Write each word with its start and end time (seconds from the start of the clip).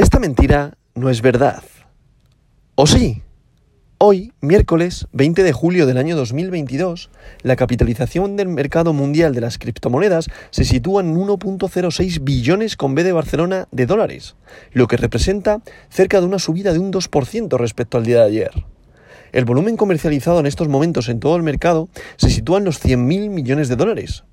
Esta 0.00 0.18
mentira 0.18 0.78
no 0.94 1.10
es 1.10 1.20
verdad. 1.20 1.62
¿O 2.74 2.86
sí? 2.86 3.20
Hoy, 3.98 4.32
miércoles 4.40 5.06
20 5.12 5.42
de 5.42 5.52
julio 5.52 5.84
del 5.84 5.98
año 5.98 6.16
2022, 6.16 7.10
la 7.42 7.54
capitalización 7.54 8.34
del 8.34 8.48
mercado 8.48 8.94
mundial 8.94 9.34
de 9.34 9.42
las 9.42 9.58
criptomonedas 9.58 10.28
se 10.52 10.64
sitúa 10.64 11.02
en 11.02 11.14
1.06 11.14 12.24
billones 12.24 12.78
con 12.78 12.94
B 12.94 13.04
de 13.04 13.12
Barcelona 13.12 13.68
de 13.72 13.84
dólares, 13.84 14.36
lo 14.72 14.86
que 14.88 14.96
representa 14.96 15.60
cerca 15.90 16.18
de 16.18 16.26
una 16.26 16.38
subida 16.38 16.72
de 16.72 16.78
un 16.78 16.90
2% 16.94 17.58
respecto 17.58 17.98
al 17.98 18.06
día 18.06 18.20
de 18.20 18.24
ayer. 18.24 18.64
El 19.32 19.44
volumen 19.44 19.76
comercializado 19.76 20.40
en 20.40 20.46
estos 20.46 20.68
momentos 20.68 21.10
en 21.10 21.20
todo 21.20 21.36
el 21.36 21.42
mercado 21.42 21.90
se 22.16 22.30
sitúa 22.30 22.56
en 22.56 22.64
los 22.64 22.82
100.000 22.82 23.28
millones 23.28 23.68
de 23.68 23.76
dólares. 23.76 24.24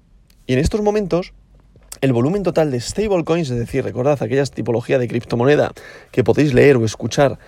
Y 0.45 0.53
en 0.53 0.59
estos 0.59 0.81
momentos, 0.81 1.33
el 2.01 2.13
volumen 2.13 2.43
total 2.43 2.71
de 2.71 2.79
stablecoins, 2.79 3.49
es 3.49 3.57
decir, 3.57 3.83
recordad 3.83 4.21
aquellas 4.21 4.51
tipologías 4.51 4.99
de 4.99 5.07
criptomoneda 5.07 5.71
que 6.11 6.23
podéis 6.23 6.53
leer 6.53 6.77
o 6.77 6.85
escuchar 6.85 7.39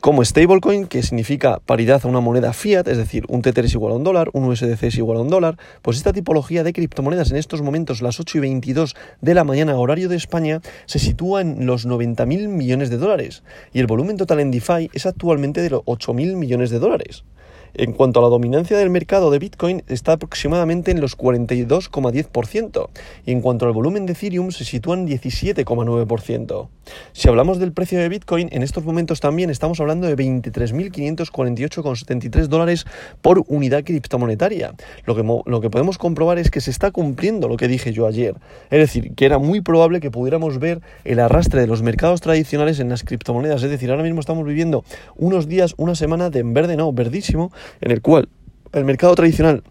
como 0.00 0.24
stablecoin, 0.24 0.86
que 0.86 1.02
significa 1.02 1.58
paridad 1.66 2.00
a 2.04 2.08
una 2.08 2.20
moneda 2.20 2.52
fiat, 2.52 2.86
es 2.86 2.98
decir, 2.98 3.24
un 3.28 3.42
Tether 3.42 3.64
es 3.64 3.74
igual 3.74 3.92
a 3.92 3.96
un 3.96 4.04
dólar, 4.04 4.30
un 4.32 4.44
USDC 4.44 4.84
es 4.84 4.96
igual 4.96 5.18
a 5.18 5.22
un 5.22 5.28
dólar, 5.28 5.58
pues 5.82 5.96
esta 5.96 6.12
tipología 6.12 6.62
de 6.62 6.72
criptomonedas 6.72 7.32
en 7.32 7.36
estos 7.36 7.62
momentos, 7.62 8.00
las 8.00 8.20
8 8.20 8.38
y 8.38 8.40
22 8.42 8.94
de 9.20 9.34
la 9.34 9.42
mañana, 9.42 9.76
horario 9.76 10.08
de 10.08 10.14
España, 10.14 10.60
se 10.86 11.00
sitúa 11.00 11.40
en 11.40 11.66
los 11.66 11.86
90.000 11.86 12.46
millones 12.46 12.90
de 12.90 12.96
dólares 12.96 13.42
y 13.72 13.80
el 13.80 13.88
volumen 13.88 14.16
total 14.16 14.38
en 14.38 14.52
DeFi 14.52 14.90
es 14.92 15.04
actualmente 15.04 15.62
de 15.62 15.70
los 15.70 15.82
8.000 15.82 16.36
millones 16.36 16.70
de 16.70 16.78
dólares. 16.78 17.24
En 17.74 17.92
cuanto 17.92 18.20
a 18.20 18.22
la 18.22 18.28
dominancia 18.28 18.78
del 18.78 18.90
mercado 18.90 19.30
de 19.30 19.38
Bitcoin, 19.38 19.84
está 19.88 20.12
aproximadamente 20.12 20.90
en 20.90 21.00
los 21.00 21.16
42,10%, 21.16 22.88
y 23.26 23.32
en 23.32 23.40
cuanto 23.40 23.66
al 23.66 23.72
volumen 23.72 24.06
de 24.06 24.14
Ethereum, 24.14 24.50
se 24.50 24.64
sitúa 24.64 24.96
en 24.96 25.06
17,9%. 25.06 26.68
Si 27.12 27.28
hablamos 27.28 27.58
del 27.58 27.72
precio 27.72 27.98
de 27.98 28.08
Bitcoin, 28.08 28.48
en 28.50 28.62
estos 28.62 28.84
momentos 28.84 29.20
también 29.20 29.50
estamos 29.50 29.78
hablando 29.80 30.06
de 30.06 30.16
23.548,73 30.16 32.46
dólares 32.46 32.86
por 33.20 33.44
unidad 33.48 33.84
criptomonetaria. 33.84 34.72
Lo 35.04 35.14
que, 35.14 35.22
lo 35.22 35.60
que 35.60 35.68
podemos 35.70 35.98
comprobar 35.98 36.38
es 36.38 36.50
que 36.50 36.62
se 36.62 36.70
está 36.70 36.90
cumpliendo 36.90 37.48
lo 37.48 37.56
que 37.56 37.68
dije 37.68 37.92
yo 37.92 38.06
ayer. 38.06 38.34
Es 38.70 38.78
decir, 38.78 39.14
que 39.14 39.26
era 39.26 39.38
muy 39.38 39.60
probable 39.60 40.00
que 40.00 40.10
pudiéramos 40.10 40.58
ver 40.58 40.80
el 41.04 41.20
arrastre 41.20 41.60
de 41.60 41.66
los 41.66 41.82
mercados 41.82 42.22
tradicionales 42.22 42.80
en 42.80 42.88
las 42.88 43.04
criptomonedas. 43.04 43.62
Es 43.62 43.70
decir, 43.70 43.90
ahora 43.90 44.02
mismo 44.02 44.20
estamos 44.20 44.46
viviendo 44.46 44.84
unos 45.16 45.48
días, 45.48 45.74
una 45.76 45.94
semana 45.94 46.30
de 46.30 46.38
en 46.38 46.54
verde, 46.54 46.76
no, 46.76 46.92
verdísimo, 46.92 47.50
en 47.80 47.90
el 47.90 48.02
cual 48.02 48.28
el 48.72 48.84
mercado 48.84 49.14
tradicional 49.14 49.62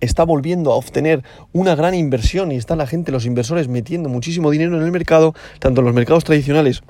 está 0.00 0.24
volviendo 0.24 0.72
a 0.72 0.76
obtener 0.76 1.22
una 1.52 1.74
gran 1.74 1.94
inversión 1.94 2.52
y 2.52 2.56
está 2.56 2.76
la 2.76 2.86
gente, 2.86 3.12
los 3.12 3.26
inversores 3.26 3.68
metiendo 3.68 4.08
muchísimo 4.08 4.50
dinero 4.50 4.76
en 4.76 4.82
el 4.82 4.92
mercado, 4.92 5.34
tanto 5.58 5.80
en 5.80 5.86
los 5.86 5.94
mercados 5.94 6.24
tradicionales 6.24 6.82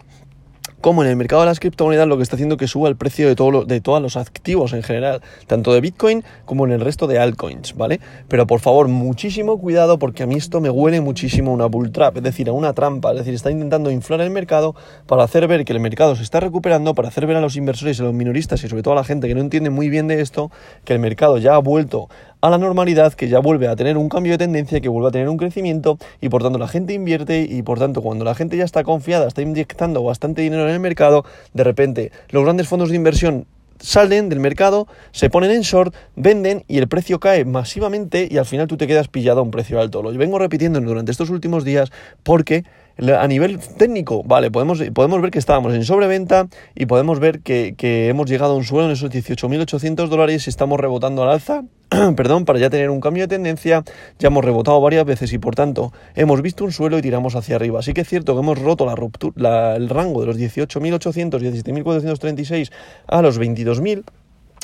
como 0.81 1.03
en 1.03 1.11
el 1.11 1.17
mercado 1.17 1.43
de 1.43 1.47
las 1.47 1.61
criptomonedas 1.61 2.09
lo 2.09 2.17
que 2.17 2.23
está 2.23 2.37
haciendo 2.37 2.57
que 2.57 2.69
suba 2.69 2.89
el 2.89 2.97
precio 2.97 3.29
de, 3.29 3.37
todo 3.37 3.65
de 3.65 3.81
todos 3.81 4.01
los 4.01 4.17
activos 4.17 4.73
en 4.73 4.83
general, 4.83 5.21
tanto 5.47 5.73
de 5.73 5.81
Bitcoin 5.81 6.25
como 6.45 6.67
en 6.67 6.73
el 6.73 6.81
resto 6.81 7.07
de 7.07 7.19
altcoins, 7.19 7.77
¿vale? 7.77 8.01
Pero 8.29 8.47
por 8.47 8.61
favor, 8.61 8.89
muchísimo 8.89 9.59
cuidado 9.59 9.99
porque 9.99 10.23
a 10.23 10.27
mí 10.27 10.37
esto 10.37 10.61
me 10.61 10.71
huele 10.71 11.01
muchísimo 11.01 11.51
a 11.51 11.55
una 11.55 11.67
bull 11.67 11.93
trap, 11.93 12.19
es 12.19 12.23
decir, 12.23 12.49
a 12.49 12.53
una 12.53 12.73
trampa, 12.73 13.11
es 13.13 13.19
decir, 13.19 13.35
está 13.35 13.51
intentando 13.51 13.91
inflar 13.91 14.21
el 14.21 14.31
mercado 14.31 14.75
para 15.07 15.25
hacer 15.25 15.47
ver 15.47 15.65
que 15.65 15.73
el 15.73 15.81
mercado 15.81 16.17
se 16.17 16.23
está 16.23 16.41
recuperando, 16.41 16.95
para 16.95 17.09
hacer 17.09 17.27
ver 17.27 17.37
a 17.37 17.41
los 17.41 17.57
inversores 17.57 17.99
y 17.99 18.03
a 18.03 18.05
los 18.07 18.15
minoristas 18.15 18.63
y 18.65 18.69
sobre 18.69 18.83
todo 18.83 18.93
a 18.93 18.97
la 18.97 19.05
gente 19.05 19.29
que 19.29 19.35
no 19.35 19.41
entiende 19.41 19.71
muy 19.71 19.89
bien 19.89 20.09
de 20.09 20.21
esto, 20.21 20.51
que 20.85 20.93
el 20.93 20.99
mercado 20.99 21.39
ya 21.39 21.55
ha 21.55 21.59
vuelto 21.59 22.09
a 22.41 22.51
la 22.51 22.59
normalidad, 22.59 23.13
que 23.15 23.29
ya 23.29 23.39
vuelve 23.39 23.69
a 23.69 23.77
tener 23.77 23.97
un 23.97 24.09
cambio 24.09 24.33
de 24.33 24.39
tendencia, 24.39 24.81
que 24.81 24.89
vuelve 24.89 25.09
a 25.09 25.13
tener 25.13 25.29
un 25.29 25.37
crecimiento 25.37 25.99
y 26.21 26.29
por 26.29 26.43
tanto 26.43 26.59
la 26.59 26.69
gente 26.69 26.93
invierte 26.93 27.47
y 27.49 27.63
por 27.63 27.79
tanto 27.79 28.03
cuando 28.03 28.25
la 28.25 28.35
gente 28.35 28.57
ya 28.57 28.65
está 28.65 28.83
confiada, 28.85 29.29
está 29.29 29.43
inyectando 29.43 30.03
bastante 30.03 30.43
dinero 30.43 30.65
en 30.69 30.75
el 30.75 30.81
mercado, 30.81 31.25
de 31.53 31.65
repente 31.65 32.13
los 32.31 32.45
grandes 32.45 32.69
fondos 32.69 32.91
de 32.91 32.97
inversión 32.97 33.47
salen 33.79 34.29
del 34.29 34.41
mercado, 34.41 34.87
se 35.11 35.31
ponen 35.31 35.51
en 35.51 35.63
short, 35.63 35.95
venden 36.17 36.65
y 36.69 36.79
el 36.79 36.89
precio 36.89 37.19
cae 37.19 37.45
masivamente 37.45 38.29
y 38.31 38.37
al 38.37 38.47
final 38.47 38.67
tú 38.67 38.77
te 38.77 38.87
quedas 38.87 39.09
pillado 39.09 39.41
a 39.41 39.43
un 39.43 39.51
precio 39.51 39.81
alto. 39.81 40.03
Lo 40.03 40.13
vengo 40.13 40.39
repitiendo 40.39 40.81
durante 40.81 41.11
estos 41.11 41.31
últimos 41.31 41.65
días 41.65 41.91
porque 42.23 42.65
a 42.99 43.27
nivel 43.27 43.59
técnico, 43.59 44.23
vale, 44.23 44.51
podemos, 44.51 44.83
podemos 44.93 45.23
ver 45.23 45.31
que 45.31 45.39
estábamos 45.39 45.73
en 45.75 45.85
sobreventa 45.85 46.49
y 46.75 46.87
podemos 46.87 47.19
ver 47.19 47.41
que, 47.41 47.75
que 47.77 48.09
hemos 48.09 48.29
llegado 48.29 48.53
a 48.53 48.57
un 48.57 48.65
suelo 48.65 48.87
en 48.87 48.93
esos 48.93 49.11
18.800 49.11 50.09
dólares 50.09 50.47
y 50.47 50.51
estamos 50.51 50.79
rebotando 50.79 51.23
al 51.23 51.31
alza 51.31 51.65
perdón, 52.17 52.45
para 52.45 52.59
ya 52.59 52.71
tener 52.71 52.89
un 52.91 53.01
cambio 53.01 53.25
de 53.25 53.29
tendencia, 53.29 53.83
ya 54.19 54.29
hemos 54.29 54.45
rebotado 54.45 54.81
varias 54.81 55.05
veces 55.05 55.33
y 55.33 55.39
por 55.39 55.55
tanto 55.55 55.93
hemos 56.15 56.41
visto 56.41 56.65
un 56.65 56.73
suelo 56.73 56.99
y 56.99 57.03
tiramos 57.03 57.35
hacia 57.35 57.57
arriba. 57.57 57.81
Así 57.81 57.93
que 57.93 58.03
es 58.03 58.09
cierto 58.09 58.35
que 58.35 58.41
hemos 58.41 58.59
roto 58.59 58.87
la 58.87 58.95
ruptura, 58.95 59.75
el 59.75 59.89
rango 59.89 60.21
de 60.21 60.27
los 60.27 60.39
18.800, 60.39 61.41
17.436 61.41 62.71
a 63.09 63.23
los 63.23 63.41
22.000. 63.41 64.05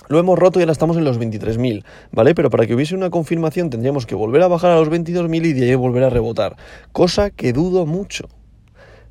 Lo 0.08 0.20
hemos 0.20 0.38
roto 0.38 0.60
y 0.60 0.62
ahora 0.62 0.72
estamos 0.72 0.96
en 0.96 1.04
los 1.04 1.18
23.000, 1.18 1.84
¿vale? 2.12 2.34
Pero 2.34 2.48
para 2.48 2.64
que 2.66 2.74
hubiese 2.74 2.94
una 2.94 3.10
confirmación 3.10 3.70
tendríamos 3.70 4.06
que 4.06 4.14
volver 4.14 4.42
a 4.42 4.48
bajar 4.48 4.70
a 4.70 4.76
los 4.76 4.88
22.000 4.88 5.46
y 5.46 5.52
de 5.52 5.70
ahí 5.70 5.74
volver 5.74 6.04
a 6.04 6.10
rebotar. 6.10 6.56
Cosa 6.92 7.30
que 7.30 7.52
dudo 7.52 7.86
mucho. 7.86 8.28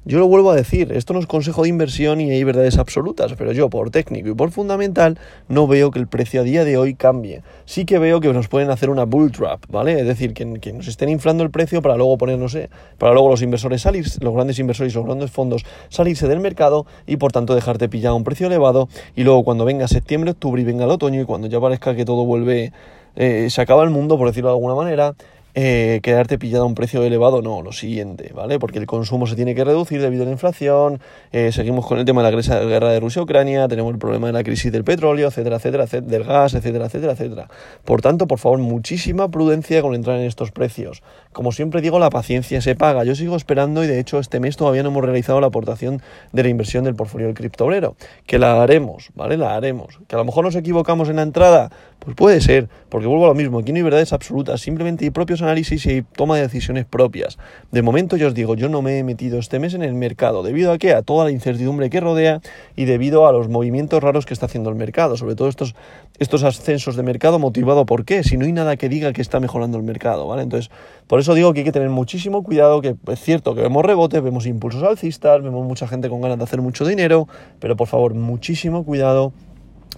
Yo 0.07 0.19
lo 0.19 0.27
vuelvo 0.27 0.51
a 0.51 0.55
decir, 0.55 0.91
esto 0.91 1.13
no 1.13 1.19
es 1.19 1.25
consejo 1.25 1.63
de 1.63 1.69
inversión 1.69 2.21
y 2.21 2.29
hay 2.29 2.43
verdades 2.43 2.77
absolutas, 2.77 3.33
pero 3.33 3.53
yo 3.53 3.71
por 3.71 3.89
técnico 3.89 4.29
y 4.29 4.35
por 4.35 4.51
fundamental 4.51 5.17
no 5.47 5.66
veo 5.66 5.89
que 5.89 5.97
el 5.97 6.05
precio 6.05 6.41
a 6.41 6.43
día 6.43 6.63
de 6.63 6.77
hoy 6.77 6.93
cambie. 6.93 7.41
Sí 7.66 7.85
que 7.85 7.97
veo 7.97 8.19
que 8.19 8.31
nos 8.31 8.47
pueden 8.47 8.69
hacer 8.69 8.91
una 8.91 9.05
bull 9.05 9.31
trap, 9.31 9.66
¿vale? 9.67 9.99
Es 9.99 10.05
decir, 10.05 10.35
que, 10.35 10.59
que 10.59 10.73
nos 10.73 10.88
estén 10.88 11.09
inflando 11.09 11.43
el 11.43 11.49
precio 11.49 11.81
para 11.81 11.97
luego 11.97 12.19
poner, 12.19 12.38
no 12.38 12.49
sé, 12.49 12.69
para 12.99 13.13
luego 13.13 13.31
los 13.31 13.41
inversores 13.41 13.81
salir, 13.81 14.05
los 14.21 14.35
grandes 14.35 14.59
inversores 14.59 14.93
y 14.93 14.95
los 14.95 15.05
grandes 15.05 15.31
fondos 15.31 15.66
salirse 15.89 16.27
del 16.27 16.39
mercado 16.39 16.85
y 17.07 17.17
por 17.17 17.31
tanto 17.31 17.55
dejarte 17.55 17.89
pillado 17.89 18.13
a 18.13 18.17
un 18.17 18.23
precio 18.23 18.45
elevado 18.45 18.89
y 19.16 19.23
luego 19.23 19.43
cuando 19.43 19.66
venga 19.66 19.87
septiembre, 19.87 20.29
octubre 20.29 20.61
y 20.61 20.66
venga 20.66 20.85
el 20.85 20.91
otoño 20.91 21.19
y 21.19 21.25
cuando 21.25 21.47
ya 21.47 21.59
parezca 21.59 21.95
que 21.95 22.05
todo 22.05 22.25
vuelve, 22.25 22.73
eh, 23.16 23.47
se 23.49 23.61
acaba 23.61 23.83
el 23.83 23.89
mundo, 23.89 24.19
por 24.19 24.27
decirlo 24.27 24.49
de 24.49 24.55
alguna 24.55 24.75
manera, 24.75 25.16
eh, 25.57 26.01
quedarte 26.03 26.38
pillado 26.38 26.66
a 26.66 26.67
un 26.67 26.75
precio 26.75 27.01
elevado, 27.03 27.41
no, 27.41 27.61
lo 27.61 27.71
siguiente, 27.71 28.31
¿vale? 28.35 28.59
Porque 28.59 28.77
el 28.77 28.85
consumo 28.85 29.25
se 29.25 29.38
tiene 29.38 29.55
que 29.55 29.63
reducir 29.63 30.01
debido 30.01 30.23
a 30.23 30.25
la 30.25 30.33
inflación, 30.33 30.99
eh, 31.31 31.53
seguimos 31.53 31.85
con 31.88 31.97
el 31.97 32.03
tema 32.03 32.21
de 32.21 32.31
la 32.31 32.59
guerra 32.66 32.91
de 32.91 32.99
Rusia-Ucrania, 32.99 33.69
tenemos 33.69 33.93
el 33.93 33.97
problema 33.97 34.27
de 34.27 34.33
la 34.33 34.43
crisis 34.43 34.69
del 34.73 34.83
petróleo, 34.83 35.29
etcétera, 35.29 35.55
etcétera, 35.55 35.85
del 36.01 36.25
gas, 36.25 36.55
etcétera, 36.55 36.88
etcétera, 36.88 37.13
etcétera. 37.13 37.47
Por 37.85 38.01
tanto, 38.01 38.27
por 38.27 38.38
favor, 38.38 38.59
muchísima 38.59 39.31
prudencia 39.31 39.81
con 39.81 39.95
entrar 39.95 40.19
en 40.19 40.25
estos 40.25 40.51
precios. 40.51 41.01
Como 41.31 41.53
siempre 41.53 41.81
digo, 41.81 41.99
la 41.99 42.09
paciencia 42.09 42.59
se 42.59 42.75
paga. 42.75 43.05
Yo 43.05 43.16
sigo 43.16 43.37
esperando 43.37 43.83
y 43.83 43.87
de 43.87 43.99
hecho 43.99 44.19
este 44.19 44.41
mes 44.41 44.57
todavía 44.57 44.83
no 44.83 44.89
hemos 44.89 45.05
realizado 45.05 45.39
la 45.39 45.47
aportación 45.47 46.01
de 46.33 46.43
la 46.43 46.49
inversión 46.49 46.83
del 46.83 46.95
portfolio 46.95 47.27
del 47.27 47.35
criptobrero, 47.35 47.95
que 48.25 48.39
la 48.39 48.61
haremos, 48.61 49.09
¿vale? 49.16 49.37
La 49.37 49.55
haremos. 49.55 49.99
Que 50.07 50.16
a 50.16 50.19
lo 50.19 50.25
mejor 50.25 50.43
nos 50.43 50.55
equivocamos 50.55 51.07
en 51.07 51.16
la 51.16 51.22
entrada, 51.22 51.72
pues 51.99 52.16
puede 52.16 52.41
ser, 52.41 52.67
porque 52.89 53.07
vuelvo 53.07 53.25
a 53.25 53.29
lo 53.29 53.35
mismo, 53.35 53.59
aquí 53.59 53.72
no 53.72 53.77
hay 53.77 53.83
verdades 53.83 54.13
absolutas, 54.13 54.61
simplemente 54.61 55.05
hay 55.05 55.11
propios 55.11 55.41
análisis 55.45 55.85
y 55.85 56.01
toma 56.01 56.35
de 56.35 56.44
decisiones 56.44 56.85
propias. 56.85 57.38
De 57.72 57.81
momento 57.81 58.17
yo 58.17 58.28
os 58.28 58.33
digo, 58.33 58.56
yo 58.56 58.69
no 58.69 58.81
me 58.81 59.00
he 59.00 59.03
metido 59.03 59.39
este 59.39 59.59
mes 59.59 59.73
en 59.73 59.83
el 59.83 59.94
mercado, 59.94 60.44
debido 60.44 60.72
a 60.72 60.78
qué? 60.78 60.94
A 60.94 61.01
toda 61.01 61.25
la 61.25 61.31
incertidumbre 61.31 61.89
que 61.89 62.00
rodea 62.00 62.41
y 62.75 62.85
debido 62.85 63.28
a 63.28 63.31
los 63.31 63.47
movimientos 63.50 64.03
raros 64.03 64.25
que 64.25 64.34
está 64.34 64.47
haciendo 64.47 64.69
el 64.69 64.75
mercado, 64.75 65.17
sobre 65.17 65.35
todo 65.35 65.47
estos, 65.47 65.75
estos 66.19 66.44
ascensos 66.44 66.95
de 66.95 67.03
mercado 67.03 67.39
motivado 67.39 67.85
por 67.85 68.05
qué, 68.05 68.23
si 68.23 68.38
no 68.38 68.45
hay 68.45 68.51
nada 68.51 68.75
que 68.78 68.89
diga 68.89 69.13
que 69.13 69.22
está 69.22 69.39
mejorando 69.39 69.78
el 69.78 69.84
mercado, 69.84 70.28
¿vale? 70.28 70.44
Entonces, 70.44 70.72
por 71.07 71.19
eso 71.19 71.34
digo 71.34 71.53
que 71.53 71.59
hay 71.59 71.66
que 71.66 71.72
tener 71.72 71.89
muchísimo 71.89 72.44
cuidado, 72.44 72.81
que 72.81 72.95
es 73.07 73.19
cierto 73.19 73.55
que 73.55 73.61
vemos 73.61 73.85
rebotes, 73.85 74.22
vemos 74.22 74.45
impulsos 74.45 74.84
alcistas, 74.84 75.41
vemos 75.41 75.66
mucha 75.66 75.88
gente 75.88 76.09
con 76.09 76.22
ganas 76.22 76.38
de 76.38 76.44
hacer 76.44 76.61
mucho 76.61 76.85
dinero, 76.85 77.28
pero 77.59 77.75
por 77.75 77.88
favor, 77.88 78.13
muchísimo 78.13 78.84
cuidado 78.84 79.34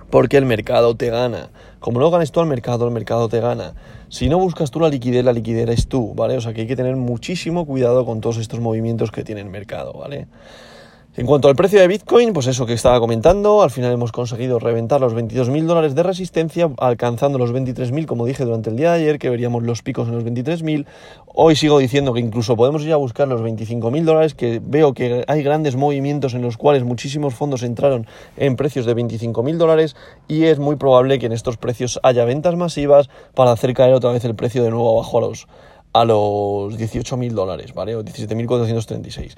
porque 0.09 0.37
el 0.37 0.45
mercado 0.45 0.95
te 0.95 1.09
gana. 1.09 1.49
Como 1.79 1.99
no 1.99 2.09
ganes 2.09 2.31
tú 2.31 2.39
al 2.39 2.47
mercado, 2.47 2.87
el 2.87 2.93
mercado 2.93 3.29
te 3.29 3.39
gana. 3.39 3.73
Si 4.09 4.29
no 4.29 4.39
buscas 4.39 4.71
tú 4.71 4.79
la 4.79 4.89
liquidez, 4.89 5.23
la 5.23 5.33
liquidez 5.33 5.63
eres 5.63 5.87
tú, 5.87 6.13
¿vale? 6.15 6.37
O 6.37 6.41
sea 6.41 6.53
que 6.53 6.61
hay 6.61 6.67
que 6.67 6.75
tener 6.75 6.95
muchísimo 6.95 7.65
cuidado 7.65 8.05
con 8.05 8.21
todos 8.21 8.37
estos 8.37 8.59
movimientos 8.59 9.11
que 9.11 9.23
tiene 9.23 9.41
el 9.41 9.49
mercado, 9.49 9.93
¿vale? 9.93 10.27
En 11.17 11.25
cuanto 11.25 11.47
al 11.47 11.55
precio 11.55 11.79
de 11.79 11.87
Bitcoin, 11.87 12.31
pues 12.31 12.45
eso 12.45 12.67
que 12.67 12.73
estaba 12.73 12.99
comentando, 12.99 13.63
al 13.63 13.71
final 13.71 13.91
hemos 13.91 14.11
conseguido 14.11 14.59
reventar 14.59 15.01
los 15.01 15.15
22.000 15.15 15.65
dólares 15.65 15.95
de 15.95 16.03
resistencia, 16.03 16.69
alcanzando 16.77 17.39
los 17.39 17.51
23.000, 17.51 18.05
como 18.05 18.27
dije 18.27 18.45
durante 18.45 18.69
el 18.69 18.75
día 18.75 18.91
de 18.91 18.99
ayer, 19.01 19.17
que 19.17 19.31
veríamos 19.31 19.63
los 19.63 19.81
picos 19.81 20.07
en 20.07 20.13
los 20.13 20.23
23.000. 20.23 20.85
Hoy 21.25 21.55
sigo 21.55 21.79
diciendo 21.79 22.13
que 22.13 22.19
incluso 22.19 22.55
podemos 22.55 22.83
ir 22.83 22.93
a 22.93 22.97
buscar 22.97 23.27
los 23.27 23.41
25.000 23.41 24.03
dólares, 24.03 24.35
que 24.35 24.61
veo 24.63 24.93
que 24.93 25.25
hay 25.27 25.41
grandes 25.41 25.75
movimientos 25.75 26.35
en 26.35 26.43
los 26.43 26.55
cuales 26.55 26.83
muchísimos 26.83 27.33
fondos 27.33 27.63
entraron 27.63 28.05
en 28.35 28.55
precios 28.55 28.85
de 28.85 28.95
25.000 28.95 29.57
dólares 29.57 29.95
y 30.27 30.43
es 30.43 30.59
muy 30.59 30.75
probable 30.75 31.17
que 31.17 31.25
en 31.25 31.31
estos 31.31 31.57
precios 31.57 31.99
haya 32.03 32.25
ventas 32.25 32.55
masivas 32.55 33.09
para 33.33 33.53
hacer 33.53 33.73
caer 33.73 33.95
otra 33.95 34.11
vez 34.11 34.23
el 34.23 34.35
precio 34.35 34.61
de 34.61 34.69
nuevo 34.69 34.99
abajo 34.99 35.17
a 35.17 35.21
los, 35.21 35.47
a 35.93 36.05
los 36.05 36.77
18.000 36.77 37.31
dólares, 37.31 37.73
¿vale? 37.73 37.95
O 37.95 38.03
17.436. 38.03 39.35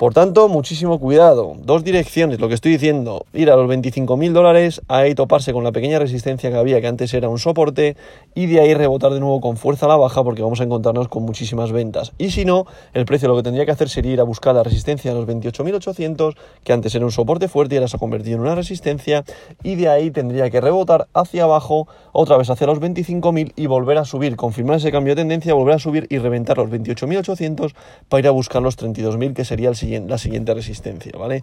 Por 0.00 0.14
tanto, 0.14 0.48
muchísimo 0.48 0.98
cuidado. 0.98 1.58
Dos 1.62 1.84
direcciones, 1.84 2.40
lo 2.40 2.48
que 2.48 2.54
estoy 2.54 2.72
diciendo, 2.72 3.26
ir 3.34 3.50
a 3.50 3.56
los 3.56 3.68
25.000 3.68 4.32
dólares, 4.32 4.80
ahí 4.88 5.14
toparse 5.14 5.52
con 5.52 5.62
la 5.62 5.72
pequeña 5.72 5.98
resistencia 5.98 6.50
que 6.50 6.56
había, 6.56 6.80
que 6.80 6.86
antes 6.86 7.12
era 7.12 7.28
un 7.28 7.38
soporte, 7.38 7.98
y 8.34 8.46
de 8.46 8.60
ahí 8.60 8.72
rebotar 8.72 9.12
de 9.12 9.20
nuevo 9.20 9.42
con 9.42 9.58
fuerza 9.58 9.84
a 9.84 9.90
la 9.90 9.96
baja, 9.96 10.24
porque 10.24 10.40
vamos 10.40 10.58
a 10.62 10.64
encontrarnos 10.64 11.08
con 11.08 11.24
muchísimas 11.24 11.70
ventas. 11.70 12.14
Y 12.16 12.30
si 12.30 12.46
no, 12.46 12.64
el 12.94 13.04
precio 13.04 13.28
lo 13.28 13.36
que 13.36 13.42
tendría 13.42 13.66
que 13.66 13.72
hacer 13.72 13.90
sería 13.90 14.14
ir 14.14 14.20
a 14.20 14.24
buscar 14.24 14.54
la 14.54 14.62
resistencia 14.62 15.10
a 15.10 15.14
los 15.14 15.26
28.800, 15.26 16.34
que 16.64 16.72
antes 16.72 16.94
era 16.94 17.04
un 17.04 17.12
soporte 17.12 17.48
fuerte 17.48 17.74
y 17.74 17.76
ahora 17.76 17.88
se 17.88 17.98
ha 17.98 18.00
convertido 18.00 18.36
en 18.36 18.40
una 18.40 18.54
resistencia, 18.54 19.24
y 19.62 19.74
de 19.74 19.90
ahí 19.90 20.10
tendría 20.10 20.48
que 20.48 20.62
rebotar 20.62 21.08
hacia 21.12 21.42
abajo, 21.42 21.88
otra 22.12 22.38
vez 22.38 22.48
hacia 22.48 22.66
los 22.66 22.80
25.000 22.80 23.52
y 23.54 23.66
volver 23.66 23.98
a 23.98 24.06
subir, 24.06 24.36
confirmar 24.36 24.78
ese 24.78 24.92
cambio 24.92 25.14
de 25.14 25.20
tendencia, 25.20 25.52
volver 25.52 25.74
a 25.74 25.78
subir 25.78 26.06
y 26.08 26.16
reventar 26.16 26.56
los 26.56 26.70
28.800 26.70 27.74
para 28.08 28.20
ir 28.20 28.28
a 28.28 28.30
buscar 28.30 28.62
los 28.62 28.78
32.000, 28.78 29.34
que 29.34 29.44
sería 29.44 29.68
el 29.68 29.76
la 29.98 30.18
siguiente 30.18 30.54
resistencia, 30.54 31.12
¿vale? 31.18 31.42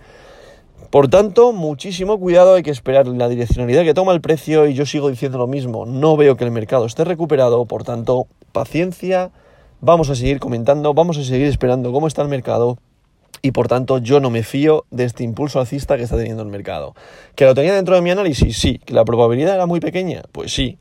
Por 0.90 1.10
tanto, 1.10 1.52
muchísimo 1.54 2.20
cuidado, 2.20 2.56
hay 2.56 2.64
que 2.64 2.72
esperar 2.72 3.08
la 3.08 3.28
direccionalidad 3.28 3.84
que 3.84 3.94
toma 3.94 4.14
el 4.14 4.22
precio 4.22 4.68
y 4.68 4.74
yo 4.74 4.86
sigo 4.86 5.10
diciendo 5.10 5.38
lo 5.38 5.48
mismo, 5.48 5.86
no 5.86 6.16
veo 6.16 6.38
que 6.38 6.46
el 6.46 6.52
mercado 6.52 6.86
esté 6.86 7.04
recuperado, 7.04 7.66
por 7.66 7.84
tanto, 7.84 8.28
paciencia, 8.52 9.32
vamos 9.82 10.10
a 10.10 10.16
seguir 10.16 10.40
comentando, 10.40 10.94
vamos 10.94 11.18
a 11.18 11.24
seguir 11.24 11.48
esperando 11.48 11.92
cómo 11.92 12.08
está 12.08 12.22
el 12.22 12.30
mercado 12.30 12.78
y 13.42 13.52
por 13.52 13.68
tanto 13.68 14.00
yo 14.00 14.20
no 14.20 14.30
me 14.30 14.44
fío 14.44 14.86
de 14.92 15.04
este 15.04 15.24
impulso 15.24 15.60
alcista 15.60 15.98
que 15.98 16.04
está 16.04 16.18
teniendo 16.18 16.44
el 16.44 16.50
mercado. 16.50 16.96
¿Que 17.36 17.46
lo 17.46 17.54
tenía 17.54 17.76
dentro 17.76 17.96
de 17.96 18.02
mi 18.02 18.12
análisis? 18.12 18.58
Sí. 18.58 18.80
¿Que 18.84 18.94
la 18.94 19.06
probabilidad 19.06 19.56
era 19.56 19.66
muy 19.66 19.80
pequeña? 19.80 20.24
Pues 20.32 20.54
sí. 20.54 20.78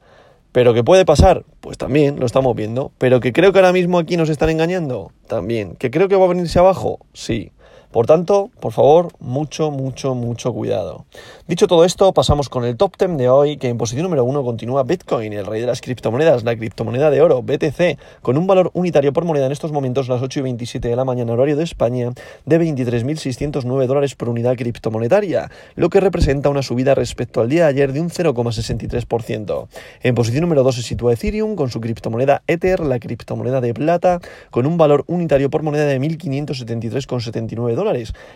¿Pero 0.53 0.73
que 0.73 0.83
puede 0.83 1.05
pasar? 1.05 1.45
Pues 1.61 1.77
también, 1.77 2.19
lo 2.19 2.25
estamos 2.25 2.57
viendo. 2.57 2.93
¿Pero 2.99 3.21
que 3.21 3.33
creo 3.33 3.53
que 3.53 3.59
ahora 3.59 3.73
mismo 3.73 3.99
aquí 3.99 4.17
nos 4.17 4.31
están 4.31 4.49
engañando? 4.49 5.13
También. 5.27 5.77
¿Que 5.77 5.91
creo 5.91 6.09
que 6.09 6.17
va 6.17 6.25
a 6.25 6.29
venirse 6.29 6.59
abajo? 6.59 6.99
Sí. 7.13 7.53
Por 7.91 8.07
tanto, 8.07 8.51
por 8.61 8.73
favor, 8.73 9.09
mucho, 9.21 9.71
mucho, 9.71 10.15
mucho 10.15 10.53
cuidado. 10.53 11.07
Dicho 11.47 11.67
todo 11.67 11.85
esto, 11.85 12.13
pasamos 12.13 12.49
con 12.49 12.65
el 12.65 12.77
top 12.77 12.95
10 12.99 13.17
de 13.17 13.29
hoy, 13.29 13.57
que 13.57 13.69
en 13.69 13.79
posición 13.79 14.03
número 14.03 14.25
1 14.25 14.45
continúa 14.45 14.83
Bitcoin, 14.83 15.33
el 15.33 15.47
rey 15.47 15.63
de 15.63 15.67
las 15.67 15.81
criptomonedas, 15.81 16.45
la 16.45 16.57
criptomoneda 16.57 17.11
de 17.11 17.23
oro, 17.23 17.43
BTC, 17.43 17.99
con 18.21 18.37
un 18.37 18.47
valor 18.47 18.71
unitario 18.75 19.13
por 19.13 19.25
moneda 19.25 19.47
en 19.47 19.53
estos 19.53 19.73
momentos, 19.73 20.09
las 20.09 20.21
8 20.21 20.41
y 20.41 20.43
27 20.43 20.89
de 20.89 20.97
la 20.97 21.05
mañana, 21.05 21.33
horario 21.33 21.57
de 21.57 21.65
España, 21.65 22.13
de 22.45 22.61
23.609 22.61 23.87
dólares 23.87 24.15
por 24.15 24.29
unidad 24.29 24.57
criptomonetaria, 24.57 25.51
lo 25.75 25.89
que 25.89 26.01
representa 26.01 26.51
una 26.51 26.63
subida 26.63 26.95
respecto 26.95 27.41
al 27.41 27.49
día 27.49 27.65
de 27.65 27.71
ayer 27.71 27.93
de 27.93 28.01
un 28.01 28.11
0,63%. 28.11 29.69
En 30.03 30.15
posición 30.15 30.43
número 30.43 30.63
2 30.63 30.75
se 30.75 30.83
sitúa 30.83 31.15
Ethereum, 31.15 31.57
con 31.57 31.71
su 31.71 31.81
criptomoneda 31.81 32.43
Ether, 32.47 32.81
la 32.81 32.99
criptomoneda 32.99 33.61
de 33.61 33.73
plata, 33.73 34.21
con 34.51 34.67
un 34.67 34.77
valor 34.77 35.05
unitario 35.07 35.49
por 35.49 35.63
moneda 35.63 35.87
de 35.87 35.99
1.573,79 35.99 37.75
dólares 37.75 37.86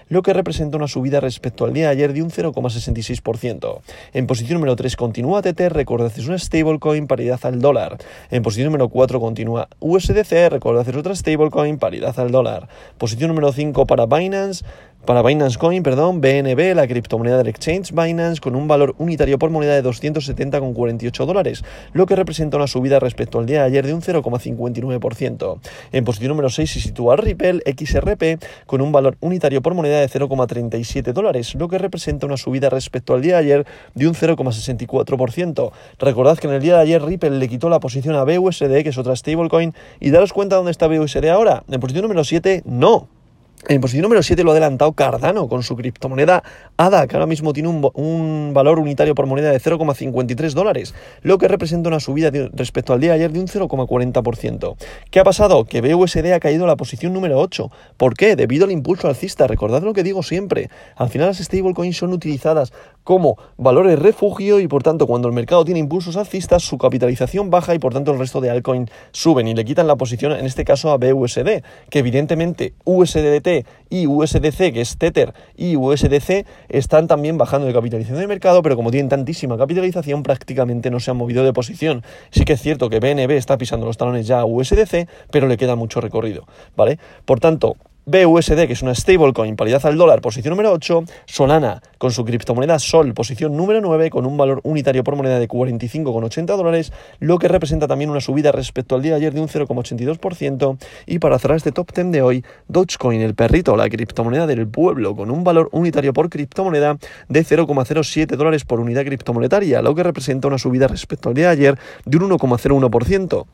lo 0.08 0.22
que 0.22 0.32
representa 0.32 0.76
una 0.76 0.88
subida 0.88 1.20
respecto 1.20 1.64
al 1.64 1.72
día 1.72 1.86
de 1.86 1.90
ayer 1.90 2.12
de 2.12 2.22
un 2.22 2.30
0,66%. 2.30 3.80
En 4.12 4.26
posición 4.26 4.54
número 4.54 4.76
3 4.76 4.96
continúa 4.96 5.42
TT, 5.42 5.60
recordad 5.70 6.12
es 6.16 6.26
una 6.26 6.38
stablecoin 6.38 7.06
paridad 7.06 7.40
al 7.42 7.60
dólar. 7.60 7.98
En 8.30 8.42
posición 8.42 8.66
número 8.66 8.88
4 8.88 9.20
continúa 9.20 9.68
USDC, 9.80 10.48
recordad 10.50 10.88
es 10.88 10.96
otra 10.96 11.14
stablecoin 11.14 11.78
paridad 11.78 12.18
al 12.18 12.30
dólar. 12.30 12.68
Posición 12.98 13.28
número 13.28 13.52
5 13.52 13.86
para 13.86 14.06
Binance, 14.06 14.64
para 15.04 15.22
Binance 15.22 15.58
Coin, 15.58 15.82
perdón, 15.82 16.20
BNB, 16.20 16.74
la 16.74 16.86
criptomoneda 16.86 17.38
del 17.38 17.48
exchange 17.48 17.92
Binance, 17.92 18.40
con 18.40 18.54
un 18.54 18.68
valor 18.68 18.94
unitario 18.98 19.38
por 19.38 19.50
moneda 19.50 19.74
de 19.74 19.82
270,48 19.82 21.26
dólares, 21.26 21.64
lo 21.92 22.06
que 22.06 22.16
representa 22.16 22.56
una 22.56 22.66
subida 22.66 23.00
respecto 23.00 23.38
al 23.38 23.46
día 23.46 23.60
de 23.60 23.66
ayer 23.66 23.86
de 23.86 23.94
un 23.94 24.02
0,59%. 24.02 25.58
En 25.92 26.04
posición 26.04 26.28
número 26.28 26.50
6 26.50 26.70
se 26.70 26.80
sitúa 26.80 27.16
Ripple 27.16 27.62
XRP, 27.64 28.42
con 28.66 28.80
un 28.80 28.92
valor 28.92 29.16
unitario 29.20 29.62
por 29.62 29.74
moneda 29.74 30.00
de 30.00 30.08
0,37 30.08 31.12
dólares, 31.12 31.54
lo 31.54 31.68
que 31.68 31.78
representa 31.78 32.26
una 32.26 32.36
subida 32.36 32.68
respecto 32.70 33.14
al 33.14 33.22
día 33.22 33.34
de 33.34 33.40
ayer 33.40 33.66
de 33.94 34.06
un 34.06 34.14
0,64%. 34.14 35.72
Recordad 35.98 36.38
que 36.38 36.46
en 36.46 36.54
el 36.54 36.62
día 36.62 36.76
de 36.76 36.82
ayer 36.82 37.02
Ripple 37.02 37.30
le 37.30 37.48
quitó 37.48 37.68
la 37.68 37.80
posición 37.80 38.14
a 38.16 38.24
BUSD, 38.24 38.82
que 38.82 38.90
es 38.90 38.98
otra 38.98 39.16
stablecoin, 39.16 39.74
y 39.98 40.10
daros 40.10 40.32
cuenta 40.32 40.56
dónde 40.56 40.70
está 40.70 40.86
BUSD 40.86 41.24
ahora. 41.26 41.64
En 41.68 41.80
posición 41.80 42.02
número 42.02 42.22
7, 42.22 42.62
no. 42.66 43.19
En 43.68 43.82
posición 43.82 44.04
número 44.04 44.22
7 44.22 44.42
lo 44.42 44.50
ha 44.50 44.52
adelantado 44.52 44.92
Cardano 44.94 45.46
con 45.46 45.62
su 45.62 45.76
criptomoneda 45.76 46.42
ADA, 46.78 47.06
que 47.06 47.16
ahora 47.16 47.26
mismo 47.26 47.52
tiene 47.52 47.68
un, 47.68 48.52
valor 48.54 48.78
unitario 48.78 49.14
por 49.14 49.26
moneda 49.26 49.50
de 49.50 49.60
0,53 49.60 50.52
dólares, 50.54 50.94
lo 51.22 51.36
que 51.36 51.46
representa 51.46 51.90
una 51.90 52.00
subida 52.00 52.30
respecto 52.54 52.94
al 52.94 53.00
día 53.00 53.10
de 53.10 53.16
ayer 53.16 53.32
de 53.32 53.40
un 53.40 53.48
0,40%. 53.48 54.76
¿Qué 55.10 55.20
ha 55.20 55.24
pasado? 55.24 55.66
Que 55.66 55.82
BUSD 55.82 56.32
ha 56.32 56.40
caído 56.40 56.64
a 56.64 56.68
la 56.68 56.76
posición 56.76 57.12
número 57.12 57.38
8. 57.38 57.70
¿Por 57.98 58.14
qué? 58.14 58.34
Debido 58.34 58.64
al 58.64 58.72
impulso 58.72 59.08
alcista. 59.08 59.46
Recordad 59.46 59.82
lo 59.82 59.92
que 59.92 60.02
digo 60.02 60.22
siempre. 60.22 60.70
Al 60.96 61.10
final 61.10 61.28
las 61.28 61.38
stablecoins 61.38 61.98
son 61.98 62.14
utilizadas 62.14 62.72
como 63.10 63.38
valores 63.56 63.98
refugio 63.98 64.60
y 64.60 64.68
por 64.68 64.84
tanto 64.84 65.08
cuando 65.08 65.26
el 65.26 65.34
mercado 65.34 65.64
tiene 65.64 65.80
impulsos 65.80 66.16
alcistas 66.16 66.62
su 66.62 66.78
capitalización 66.78 67.50
baja 67.50 67.74
y 67.74 67.80
por 67.80 67.92
tanto 67.92 68.12
el 68.12 68.20
resto 68.20 68.40
de 68.40 68.50
altcoins 68.50 68.88
suben 69.10 69.48
y 69.48 69.54
le 69.56 69.64
quitan 69.64 69.88
la 69.88 69.96
posición 69.96 70.30
en 70.30 70.46
este 70.46 70.64
caso 70.64 70.92
a 70.92 70.96
BUSD, 70.96 71.64
que 71.90 71.98
evidentemente 71.98 72.72
USDT 72.84 73.66
y 73.88 74.06
USDC, 74.06 74.72
que 74.72 74.80
es 74.80 74.96
Tether 74.96 75.34
y 75.56 75.74
USDC, 75.74 76.46
están 76.68 77.08
también 77.08 77.36
bajando 77.36 77.66
de 77.66 77.72
capitalización 77.72 78.20
de 78.20 78.28
mercado, 78.28 78.62
pero 78.62 78.76
como 78.76 78.92
tienen 78.92 79.08
tantísima 79.08 79.58
capitalización, 79.58 80.22
prácticamente 80.22 80.92
no 80.92 81.00
se 81.00 81.10
han 81.10 81.16
movido 81.16 81.42
de 81.42 81.52
posición. 81.52 82.04
Sí 82.30 82.44
que 82.44 82.52
es 82.52 82.62
cierto 82.62 82.90
que 82.90 83.00
BNB 83.00 83.32
está 83.32 83.58
pisando 83.58 83.86
los 83.86 83.96
talones 83.96 84.28
ya 84.28 84.38
a 84.38 84.44
USDC, 84.44 85.08
pero 85.32 85.48
le 85.48 85.56
queda 85.56 85.74
mucho 85.74 86.00
recorrido, 86.00 86.46
¿vale? 86.76 87.00
Por 87.24 87.40
tanto, 87.40 87.74
BUSD, 88.06 88.66
que 88.66 88.72
es 88.72 88.82
una 88.82 88.94
stablecoin, 88.94 89.56
paridad 89.56 89.84
al 89.84 89.98
dólar, 89.98 90.22
posición 90.22 90.52
número 90.52 90.72
8. 90.72 91.04
Solana, 91.26 91.82
con 91.98 92.10
su 92.10 92.24
criptomoneda 92.24 92.78
Sol, 92.78 93.12
posición 93.12 93.56
número 93.56 93.80
9, 93.82 94.08
con 94.08 94.24
un 94.24 94.38
valor 94.38 94.60
unitario 94.64 95.04
por 95.04 95.16
moneda 95.16 95.38
de 95.38 95.46
45,80 95.46 96.44
dólares, 96.56 96.92
lo 97.18 97.38
que 97.38 97.46
representa 97.46 97.86
también 97.86 98.08
una 98.08 98.20
subida 98.20 98.52
respecto 98.52 98.94
al 98.94 99.02
día 99.02 99.12
de 99.12 99.16
ayer 99.18 99.34
de 99.34 99.42
un 99.42 99.48
0,82%. 99.48 100.78
Y 101.06 101.18
para 101.18 101.38
cerrar 101.38 101.58
este 101.58 101.72
top 101.72 101.92
10 101.92 102.10
de 102.10 102.22
hoy, 102.22 102.44
Dogecoin, 102.68 103.20
el 103.20 103.34
perrito, 103.34 103.76
la 103.76 103.88
criptomoneda 103.90 104.46
del 104.46 104.66
pueblo, 104.66 105.14
con 105.14 105.30
un 105.30 105.44
valor 105.44 105.68
unitario 105.72 106.14
por 106.14 106.30
criptomoneda 106.30 106.96
de 107.28 107.44
0,07 107.44 108.26
dólares 108.36 108.64
por 108.64 108.80
unidad 108.80 109.04
criptomonetaria, 109.04 109.82
lo 109.82 109.94
que 109.94 110.02
representa 110.02 110.48
una 110.48 110.58
subida 110.58 110.88
respecto 110.88 111.28
al 111.28 111.34
día 111.34 111.46
de 111.46 111.52
ayer 111.52 111.78
de 112.06 112.16
un 112.16 112.30
1,01% 112.30 113.46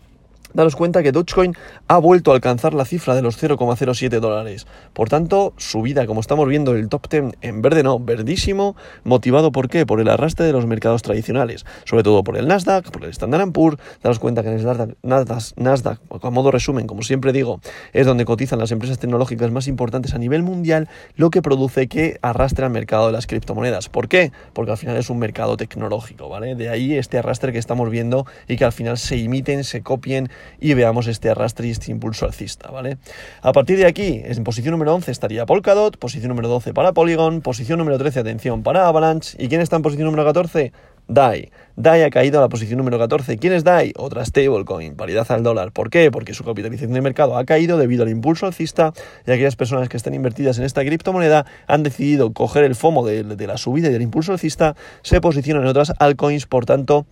daros 0.57 0.75
cuenta 0.75 1.03
que 1.03 1.13
Dogecoin 1.13 1.55
ha 1.87 1.99
vuelto 1.99 2.33
a 2.33 2.35
alcanzar 2.35 2.75
la 2.75 2.85
cifra 2.85 3.15
de 3.15 3.23
los 3.23 3.41
0,07 3.41 4.21
dólares. 4.21 4.67
Por 4.93 5.09
tanto, 5.09 5.55
subida, 5.57 6.07
como 6.07 6.21
estamos 6.21 6.49
viendo, 6.49 6.75
el 6.75 6.89
top 6.89 7.09
10 7.09 7.25
en 7.43 7.63
verde 7.63 7.83
no, 7.83 8.01
verdísimo, 8.01 8.75
motivado 9.05 9.53
por 9.53 9.69
qué? 9.69 9.87
Por 9.87 10.01
el 10.01 10.09
arrastre 10.09 10.47
de 10.47 10.53
los 10.53 10.67
mercados 10.67 11.03
tradicionales, 11.03 11.65
sobre 11.85 12.03
todo 12.03 12.25
por 12.25 12.37
el 12.37 12.49
Nasdaq, 12.49 12.91
por 12.91 13.05
el 13.05 13.11
Standard 13.11 13.53
Poor's. 13.53 13.79
Daros 14.03 14.19
cuenta 14.19 14.43
que 14.43 14.49
en 14.49 14.59
el 14.59 14.65
Nasdaq, 14.65 14.97
Nasdaq, 15.03 15.43
Nasdaq, 15.57 16.01
a 16.23 16.31
modo 16.31 16.51
resumen, 16.51 16.87
como 16.87 17.03
siempre 17.03 17.33
digo, 17.33 17.61
es 17.93 18.07
donde 18.07 18.25
cotizan 18.25 18.59
las 18.59 18.73
empresas 18.73 18.99
tecnológicas 18.99 19.51
más 19.51 19.69
importantes 19.69 20.15
a 20.15 20.19
nivel 20.19 20.43
mundial, 20.43 20.89
lo 21.15 21.31
que 21.31 21.43
produce 21.43 21.87
que 21.89 22.19
arrastre 22.23 22.65
al 22.65 22.73
mercado 22.73 23.07
de 23.07 23.13
las 23.13 23.27
criptomonedas. 23.27 23.89
¿Por 23.89 24.09
qué? 24.09 24.33
Porque 24.53 24.73
al 24.73 24.79
final 24.79 24.97
es 24.97 25.11
un 25.11 25.19
mercado 25.19 25.57
tecnológico, 25.57 26.29
¿vale? 26.29 26.55
De 26.55 26.69
ahí 26.69 26.95
este 26.95 27.19
arrastre 27.19 27.53
que 27.53 27.59
estamos 27.59 27.91
viendo 27.91 28.27
y 28.49 28.57
que 28.57 28.65
al 28.65 28.73
final 28.73 28.99
se 28.99 29.17
imiten, 29.17 29.65
se 29.65 29.83
copien 29.83 30.31
y 30.61 30.75
veamos 30.75 31.07
este 31.07 31.31
arrastre 31.31 31.69
y 31.69 31.71
este 31.71 31.91
impulso 31.91 32.27
alcista, 32.27 32.71
¿vale? 32.71 32.99
A 33.43 33.53
partir 33.53 33.79
de 33.79 33.87
aquí, 33.87 34.23
en 34.25 34.45
posición 34.45 34.73
número 34.73 34.95
11 34.95 35.11
estaría 35.11 35.47
Polkadot, 35.47 35.97
posición 35.99 36.29
número 36.29 36.49
12 36.49 36.75
para 36.75 36.93
Polygon, 36.93 37.41
posición 37.41 37.79
número 37.79 37.99
13, 37.99 38.21
atención, 38.21 38.63
para 38.63 38.87
Avalanche, 38.87 39.37
¿y 39.39 39.49
quién 39.49 39.61
está 39.61 39.77
en 39.77 39.83
posición 39.83 40.07
número 40.07 40.25
14? 40.25 40.73
DAI. 41.09 41.53
DAI 41.77 42.03
ha 42.03 42.11
caído 42.11 42.39
a 42.39 42.43
la 42.43 42.49
posición 42.49 42.79
número 42.79 42.99
14. 42.99 43.39
¿Quién 43.39 43.53
es 43.53 43.65
DAI? 43.65 43.93
Otra 43.97 44.25
stablecoin, 44.25 44.97
paridad 44.97 45.31
al 45.31 45.43
dólar. 45.43 45.73
¿Por 45.73 45.91
qué? 45.91 46.11
Porque 46.11 46.35
su 46.35 46.43
capitalización 46.43 46.93
de 46.93 47.01
mercado 47.01 47.37
ha 47.37 47.45
caído 47.45 47.79
debido 47.79 48.03
al 48.03 48.09
impulso 48.09 48.47
alcista 48.47 48.93
y 49.27 49.31
aquellas 49.31 49.57
personas 49.57 49.89
que 49.89 49.97
están 49.97 50.15
invertidas 50.15 50.59
en 50.59 50.65
esta 50.65 50.85
criptomoneda 50.85 51.47
han 51.67 51.83
decidido 51.83 52.33
coger 52.33 52.65
el 52.65 52.75
FOMO 52.75 53.07
de, 53.07 53.23
de 53.23 53.47
la 53.47 53.57
subida 53.57 53.89
y 53.89 53.93
del 53.93 54.03
impulso 54.03 54.33
alcista, 54.33 54.75
se 55.03 55.21
posicionan 55.21 55.63
en 55.63 55.69
otras 55.69 55.93
altcoins, 55.99 56.47
por 56.47 56.67
tanto, 56.67 57.07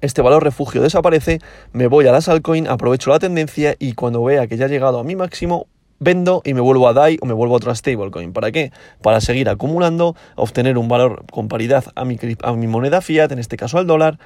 este 0.00 0.22
valor 0.22 0.44
refugio 0.44 0.82
desaparece, 0.82 1.40
me 1.72 1.86
voy 1.86 2.06
a 2.06 2.12
las 2.12 2.28
altcoin, 2.28 2.68
aprovecho 2.68 3.10
la 3.10 3.18
tendencia 3.18 3.74
y 3.78 3.92
cuando 3.92 4.22
vea 4.22 4.46
que 4.46 4.56
ya 4.56 4.66
ha 4.66 4.68
llegado 4.68 4.98
a 4.98 5.04
mi 5.04 5.16
máximo, 5.16 5.66
vendo 6.00 6.42
y 6.44 6.54
me 6.54 6.60
vuelvo 6.60 6.88
a 6.88 6.92
DAI 6.92 7.18
o 7.20 7.26
me 7.26 7.32
vuelvo 7.32 7.54
a 7.54 7.56
otra 7.58 7.74
stablecoin. 7.74 8.32
¿Para 8.32 8.52
qué? 8.52 8.72
Para 9.02 9.20
seguir 9.20 9.48
acumulando, 9.48 10.16
obtener 10.36 10.78
un 10.78 10.88
valor 10.88 11.24
con 11.30 11.48
paridad 11.48 11.84
a 11.94 12.04
mi, 12.04 12.18
a 12.42 12.52
mi 12.52 12.66
moneda 12.66 13.00
fiat, 13.00 13.32
en 13.32 13.38
este 13.38 13.56
caso 13.56 13.78
al 13.78 13.86
dólar. 13.86 14.18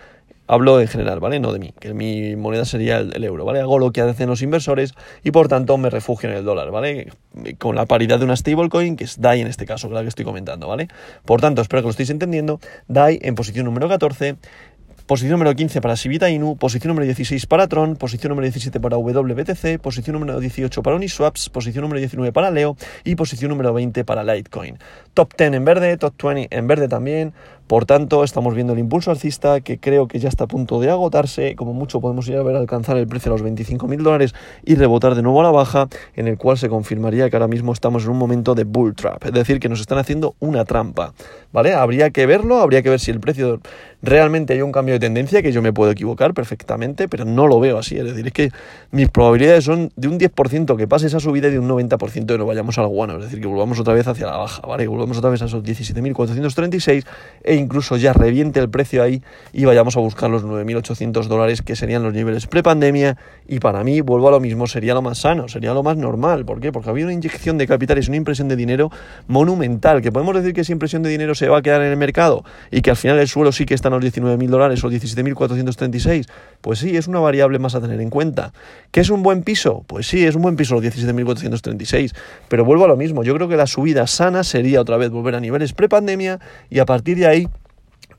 Hablo 0.48 0.80
en 0.80 0.88
general, 0.88 1.20
¿vale? 1.20 1.38
No 1.38 1.52
de 1.52 1.60
mí, 1.60 1.72
que 1.78 1.94
mi 1.94 2.34
moneda 2.34 2.64
sería 2.64 2.98
el, 2.98 3.24
euro, 3.24 3.44
¿vale? 3.44 3.60
Hago 3.60 3.78
lo 3.78 3.92
que 3.92 4.02
hacen 4.02 4.28
los 4.28 4.42
inversores 4.42 4.92
y 5.22 5.30
por 5.30 5.46
tanto 5.48 5.78
me 5.78 5.88
refugio 5.88 6.28
en 6.28 6.36
el 6.36 6.44
dólar, 6.44 6.70
¿vale? 6.72 7.12
Con 7.58 7.76
la 7.76 7.86
paridad 7.86 8.18
de 8.18 8.24
una 8.24 8.36
stablecoin, 8.36 8.96
que 8.96 9.04
es 9.04 9.20
DAI 9.20 9.40
en 9.40 9.46
este 9.46 9.66
caso, 9.66 9.88
que 9.88 9.94
es 9.94 9.96
la 9.96 10.02
que 10.02 10.08
estoy 10.08 10.24
comentando, 10.24 10.66
¿vale? 10.66 10.88
Por 11.24 11.40
tanto, 11.40 11.62
espero 11.62 11.82
que 11.82 11.86
lo 11.86 11.90
estéis 11.90 12.10
entendiendo. 12.10 12.60
DAI 12.88 13.20
en 13.22 13.36
posición 13.36 13.64
número 13.64 13.88
14 13.88 14.36
posición 15.12 15.32
número 15.32 15.54
15 15.54 15.82
para 15.82 15.94
Sivita 15.94 16.30
Inu, 16.30 16.56
posición 16.56 16.88
número 16.88 17.04
16 17.04 17.44
para 17.44 17.68
Tron, 17.68 17.96
posición 17.96 18.30
número 18.30 18.46
17 18.46 18.80
para 18.80 18.96
WBTC, 18.96 19.78
posición 19.78 20.14
número 20.14 20.40
18 20.40 20.82
para 20.82 20.96
Uniswaps, 20.96 21.50
posición 21.50 21.82
número 21.82 21.98
19 21.98 22.32
para 22.32 22.50
Leo 22.50 22.78
y 23.04 23.14
posición 23.14 23.50
número 23.50 23.74
20 23.74 24.06
para 24.06 24.24
Litecoin. 24.24 24.78
Top 25.12 25.34
10 25.36 25.52
en 25.52 25.64
verde, 25.66 25.98
top 25.98 26.14
20 26.16 26.56
en 26.56 26.66
verde 26.66 26.88
también, 26.88 27.34
por 27.72 27.86
tanto, 27.86 28.22
estamos 28.22 28.54
viendo 28.54 28.74
el 28.74 28.80
impulso 28.80 29.10
alcista 29.10 29.62
que 29.62 29.80
creo 29.80 30.06
que 30.06 30.18
ya 30.18 30.28
está 30.28 30.44
a 30.44 30.46
punto 30.46 30.78
de 30.78 30.90
agotarse. 30.90 31.56
Como 31.56 31.72
mucho 31.72 32.02
podemos 32.02 32.28
ir 32.28 32.36
a 32.36 32.42
ver 32.42 32.54
alcanzar 32.54 32.98
el 32.98 33.08
precio 33.08 33.30
de 33.30 33.36
los 33.36 33.42
25 33.42 33.88
mil 33.88 34.02
dólares 34.02 34.34
y 34.62 34.74
rebotar 34.74 35.14
de 35.14 35.22
nuevo 35.22 35.40
a 35.40 35.44
la 35.44 35.52
baja, 35.52 35.88
en 36.14 36.28
el 36.28 36.36
cual 36.36 36.58
se 36.58 36.68
confirmaría 36.68 37.30
que 37.30 37.36
ahora 37.36 37.48
mismo 37.48 37.72
estamos 37.72 38.04
en 38.04 38.10
un 38.10 38.18
momento 38.18 38.54
de 38.54 38.64
bull 38.64 38.94
trap, 38.94 39.24
es 39.24 39.32
decir, 39.32 39.58
que 39.58 39.70
nos 39.70 39.80
están 39.80 39.96
haciendo 39.96 40.34
una 40.38 40.66
trampa. 40.66 41.14
¿Vale? 41.50 41.72
Habría 41.72 42.10
que 42.10 42.26
verlo, 42.26 42.58
habría 42.58 42.82
que 42.82 42.90
ver 42.90 43.00
si 43.00 43.10
el 43.10 43.20
precio 43.20 43.60
realmente 44.02 44.52
hay 44.52 44.62
un 44.62 44.72
cambio 44.72 44.94
de 44.94 45.00
tendencia, 45.00 45.42
que 45.42 45.52
yo 45.52 45.62
me 45.62 45.72
puedo 45.72 45.90
equivocar 45.90 46.34
perfectamente, 46.34 47.08
pero 47.08 47.24
no 47.24 47.46
lo 47.46 47.60
veo 47.60 47.78
así. 47.78 47.96
Es 47.96 48.04
decir, 48.04 48.26
es 48.26 48.32
que 48.32 48.50
mis 48.90 49.08
probabilidades 49.08 49.64
son 49.64 49.90
de 49.96 50.08
un 50.08 50.18
10% 50.18 50.76
que 50.76 50.88
pase 50.88 51.06
esa 51.06 51.20
subida 51.20 51.48
y 51.48 51.52
de 51.52 51.58
un 51.58 51.68
90% 51.68 52.24
de 52.24 52.38
no 52.38 52.46
vayamos 52.46 52.76
al 52.78 52.88
guano. 52.88 53.16
Es 53.16 53.24
decir, 53.24 53.40
que 53.40 53.46
volvamos 53.46 53.78
otra 53.78 53.94
vez 53.94 54.06
hacia 54.06 54.26
la 54.26 54.36
baja, 54.36 54.62
¿vale? 54.66 54.84
Que 54.84 54.88
volvamos 54.88 55.18
otra 55.18 55.30
vez 55.30 55.40
a 55.42 55.44
esos 55.44 55.62
17.436 55.62 57.04
e 57.44 57.54
incluso 57.62 57.96
ya 57.96 58.12
reviente 58.12 58.60
el 58.60 58.68
precio 58.68 59.02
ahí 59.02 59.22
y 59.52 59.64
vayamos 59.64 59.96
a 59.96 60.00
buscar 60.00 60.30
los 60.30 60.44
9.800 60.44 61.26
dólares 61.26 61.62
que 61.62 61.76
serían 61.76 62.02
los 62.02 62.12
niveles 62.12 62.46
prepandemia 62.46 63.16
y 63.46 63.60
para 63.60 63.82
mí, 63.84 64.00
vuelvo 64.00 64.28
a 64.28 64.30
lo 64.32 64.40
mismo, 64.40 64.66
sería 64.66 64.94
lo 64.94 65.02
más 65.02 65.18
sano, 65.18 65.48
sería 65.48 65.72
lo 65.72 65.82
más 65.82 65.96
normal. 65.96 66.44
¿Por 66.44 66.60
qué? 66.60 66.72
Porque 66.72 66.90
había 66.90 67.04
una 67.04 67.14
inyección 67.14 67.58
de 67.58 67.66
capitales, 67.66 68.08
una 68.08 68.16
impresión 68.16 68.48
de 68.48 68.56
dinero 68.56 68.90
monumental, 69.28 70.02
que 70.02 70.12
podemos 70.12 70.34
decir 70.34 70.52
que 70.52 70.62
esa 70.62 70.72
impresión 70.72 71.02
de 71.02 71.10
dinero 71.10 71.34
se 71.34 71.48
va 71.48 71.58
a 71.58 71.62
quedar 71.62 71.82
en 71.82 71.90
el 71.90 71.96
mercado 71.96 72.44
y 72.70 72.82
que 72.82 72.90
al 72.90 72.96
final 72.96 73.18
el 73.18 73.28
suelo 73.28 73.52
sí 73.52 73.64
que 73.64 73.74
está 73.74 73.88
en 73.88 73.94
los 73.94 74.04
19.000 74.04 74.46
dólares 74.48 74.84
o 74.84 74.90
17.436. 74.90 76.26
Pues 76.60 76.78
sí, 76.78 76.96
es 76.96 77.08
una 77.08 77.20
variable 77.20 77.58
más 77.58 77.74
a 77.74 77.80
tener 77.80 78.00
en 78.00 78.10
cuenta. 78.10 78.52
¿Qué 78.90 79.00
es 79.00 79.10
un 79.10 79.22
buen 79.22 79.42
piso? 79.42 79.84
Pues 79.86 80.06
sí, 80.06 80.24
es 80.24 80.34
un 80.34 80.42
buen 80.42 80.56
piso 80.56 80.74
los 80.74 80.84
17.436. 80.84 82.14
Pero 82.48 82.64
vuelvo 82.64 82.84
a 82.84 82.88
lo 82.88 82.96
mismo, 82.96 83.24
yo 83.24 83.34
creo 83.34 83.48
que 83.48 83.56
la 83.56 83.66
subida 83.66 84.06
sana 84.06 84.44
sería 84.44 84.80
otra 84.80 84.96
vez 84.96 85.10
volver 85.10 85.34
a 85.34 85.40
niveles 85.40 85.72
prepandemia 85.72 86.38
y 86.70 86.78
a 86.78 86.86
partir 86.86 87.18
de 87.18 87.26
ahí 87.26 87.48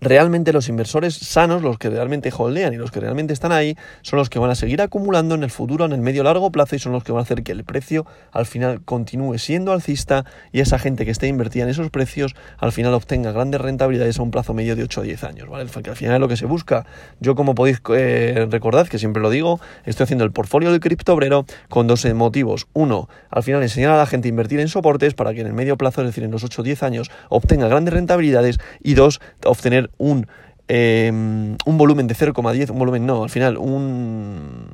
realmente 0.03 0.53
los 0.53 0.69
inversores 0.69 1.15
sanos, 1.15 1.61
los 1.61 1.77
que 1.77 1.89
realmente 1.89 2.31
holdean 2.35 2.73
y 2.73 2.77
los 2.77 2.91
que 2.91 2.99
realmente 2.99 3.33
están 3.33 3.51
ahí, 3.51 3.75
son 4.01 4.19
los 4.19 4.29
que 4.29 4.39
van 4.39 4.51
a 4.51 4.55
seguir 4.55 4.81
acumulando 4.81 5.35
en 5.35 5.43
el 5.43 5.49
futuro, 5.49 5.85
en 5.85 5.93
el 5.93 6.01
medio 6.01 6.23
largo 6.23 6.51
plazo 6.51 6.75
y 6.75 6.79
son 6.79 6.91
los 6.91 7.03
que 7.03 7.11
van 7.11 7.19
a 7.19 7.23
hacer 7.23 7.43
que 7.43 7.51
el 7.51 7.63
precio 7.63 8.05
al 8.31 8.45
final 8.45 8.81
continúe 8.83 9.37
siendo 9.39 9.71
alcista 9.71 10.25
y 10.51 10.59
esa 10.59 10.77
gente 10.77 11.05
que 11.05 11.11
esté 11.11 11.27
invertida 11.27 11.63
en 11.63 11.69
esos 11.69 11.89
precios 11.89 12.35
al 12.57 12.71
final 12.71 12.93
obtenga 12.93 13.31
grandes 13.31 13.61
rentabilidades 13.61 14.19
a 14.19 14.23
un 14.23 14.31
plazo 14.31 14.53
medio 14.53 14.75
de 14.75 14.83
8 14.83 15.01
a 15.01 15.03
10 15.03 15.23
años, 15.23 15.49
¿vale? 15.49 15.69
Que 15.83 15.89
al 15.89 15.95
final 15.95 16.15
es 16.15 16.19
lo 16.19 16.27
que 16.27 16.37
se 16.37 16.45
busca. 16.45 16.85
Yo 17.19 17.35
como 17.35 17.55
podéis 17.55 17.81
eh, 17.89 18.47
recordar, 18.49 18.89
que 18.89 18.99
siempre 18.99 19.21
lo 19.21 19.29
digo, 19.29 19.59
estoy 19.85 20.03
haciendo 20.03 20.23
el 20.23 20.31
portfolio 20.31 20.71
del 20.71 20.79
criptobrero 20.79 21.45
con 21.69 21.87
dos 21.87 22.03
motivos. 22.13 22.67
Uno, 22.73 23.07
al 23.29 23.43
final 23.43 23.63
enseñar 23.63 23.91
a 23.91 23.97
la 23.97 24.05
gente 24.05 24.27
a 24.27 24.29
invertir 24.29 24.59
en 24.59 24.67
soportes 24.67 25.13
para 25.13 25.33
que 25.33 25.41
en 25.41 25.47
el 25.47 25.53
medio 25.53 25.77
plazo, 25.77 26.01
es 26.01 26.07
decir, 26.07 26.23
en 26.23 26.31
los 26.31 26.43
8 26.43 26.61
o 26.61 26.63
10 26.63 26.83
años, 26.83 27.11
obtenga 27.29 27.67
grandes 27.67 27.93
rentabilidades 27.93 28.57
y 28.81 28.95
dos, 28.95 29.21
obtener 29.45 29.89
un, 29.97 30.27
em, 30.67 31.57
un 31.65 31.77
volumen 31.77 32.07
de 32.07 32.15
0,10, 32.15 32.69
un 32.69 32.79
volumen 32.79 33.05
no, 33.05 33.23
al 33.23 33.29
final 33.29 33.57
un, 33.57 34.67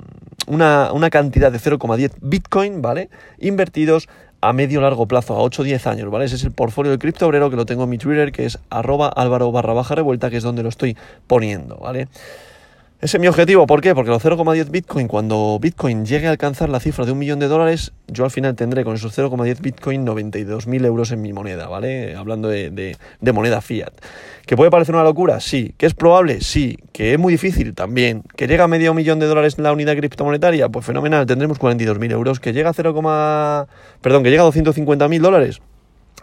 una, 0.47 0.91
una 0.93 1.09
cantidad 1.09 1.51
de 1.51 1.59
0,10 1.59 2.11
Bitcoin, 2.21 2.81
¿vale? 2.81 3.09
Invertidos 3.39 4.07
a 4.41 4.53
medio 4.53 4.81
largo 4.81 5.05
plazo, 5.07 5.35
a 5.35 5.41
8 5.41 5.61
o 5.61 5.65
10 5.65 5.87
años, 5.87 6.09
¿vale? 6.09 6.25
Ese 6.25 6.35
es 6.35 6.43
el 6.43 6.51
portfolio 6.51 6.91
del 6.91 6.99
cripto 6.99 7.27
obrero 7.27 7.49
que 7.49 7.55
lo 7.55 7.65
tengo 7.65 7.83
en 7.83 7.89
mi 7.89 7.97
Twitter, 7.97 8.31
que 8.31 8.45
es 8.45 8.59
arroba 8.69 9.09
álvaro 9.09 9.51
barra 9.51 9.73
baja 9.73 9.95
revuelta, 9.95 10.29
que 10.29 10.37
es 10.37 10.43
donde 10.43 10.63
lo 10.63 10.69
estoy 10.69 10.95
poniendo, 11.27 11.77
¿vale? 11.77 12.07
Ese 13.01 13.15
es 13.15 13.21
mi 13.21 13.27
objetivo, 13.27 13.65
¿por 13.65 13.79
qué? 13.79 13.95
Porque 13.95 14.09
los 14.09 14.21
0,10 14.21 14.71
Bitcoin, 14.71 15.07
cuando 15.07 15.57
Bitcoin 15.61 16.05
llegue 16.05 16.27
a 16.27 16.31
alcanzar 16.31 16.67
la 16.67 16.81
cifra 16.81 17.05
de 17.05 17.13
un 17.13 17.19
millón 17.19 17.39
de 17.39 17.47
dólares, 17.47 17.93
yo 18.07 18.25
al 18.25 18.29
final 18.29 18.57
tendré 18.57 18.83
con 18.83 18.95
esos 18.95 19.17
0,10 19.17 19.61
Bitcoin 19.61 20.05
92.000 20.05 20.85
euros 20.85 21.13
en 21.13 21.21
mi 21.21 21.31
moneda, 21.31 21.69
¿vale? 21.69 22.17
Hablando 22.17 22.49
de, 22.49 22.97
moneda 23.33 23.61
fiat. 23.61 23.93
¿Que 24.45 24.57
puede 24.57 24.69
parecer 24.69 24.95
una 24.95 25.05
locura? 25.05 25.39
Sí. 25.39 25.73
¿Que 25.77 25.85
es 25.85 25.93
probable? 25.93 26.41
Sí. 26.41 26.77
¿Que 26.91 27.13
es 27.13 27.19
muy 27.19 27.31
difícil? 27.31 27.73
También. 27.73 28.23
¿Que 28.35 28.47
llega 28.47 28.65
a 28.65 28.67
medio 28.67 28.93
millón 28.93 29.19
de 29.19 29.27
dólares 29.27 29.57
la 29.59 29.71
unidad 29.71 29.95
criptomonetaria? 29.95 30.67
Pues 30.67 30.85
fenomenal, 30.85 31.25
tendremos 31.25 31.57
42.000 31.57 32.11
euros. 32.11 32.41
¿Que 32.41 32.51
llega 32.51 32.71
a 32.71 32.73
0, 32.73 33.67
perdón, 34.01 34.23
que 34.23 34.29
llega 34.29 34.43
a 34.43 34.47
250.000 34.47 35.21
dólares? 35.21 35.61